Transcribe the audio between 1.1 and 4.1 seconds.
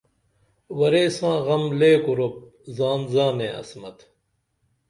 ساں غم لے کُرُپ زان زانے عصمت